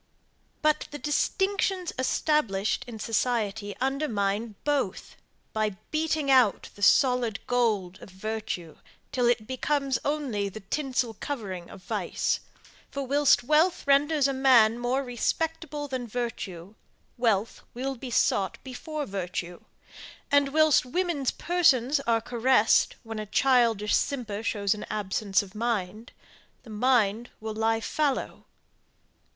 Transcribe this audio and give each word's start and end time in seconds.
But, 0.63 0.87
the 0.89 0.97
distinctions 0.97 1.93
established 1.99 2.83
in 2.87 2.97
society 2.97 3.75
undermine 3.79 4.55
both, 4.63 5.15
by 5.53 5.77
beating 5.91 6.31
out 6.31 6.69
the 6.73 6.81
solid 6.81 7.37
gold 7.45 7.99
of 8.01 8.09
virtue, 8.09 8.77
till 9.11 9.27
it 9.27 9.45
becomes 9.45 9.99
only 10.03 10.49
the 10.49 10.61
tinsel 10.61 11.13
covering 11.13 11.69
of 11.69 11.83
vice; 11.83 12.39
for, 12.89 13.05
whilst 13.05 13.43
wealth 13.43 13.85
renders 13.85 14.27
a 14.27 14.33
man 14.33 14.79
more 14.79 15.03
respectable 15.03 15.87
than 15.87 16.07
virtue, 16.07 16.73
wealth 17.15 17.61
will 17.75 17.93
be 17.93 18.09
sought 18.09 18.57
before 18.63 19.05
virtue; 19.05 19.59
and, 20.31 20.49
whilst 20.49 20.83
women's 20.83 21.29
persons 21.29 21.99
are 22.07 22.21
caressed, 22.21 22.95
when 23.03 23.19
a 23.19 23.27
childish 23.27 23.93
simper 23.95 24.41
shows 24.41 24.73
an 24.73 24.83
absence 24.89 25.43
of 25.43 25.53
mind 25.53 26.11
the 26.63 26.71
mind 26.71 27.29
will 27.39 27.53
lie 27.53 27.79
fallow. 27.79 28.45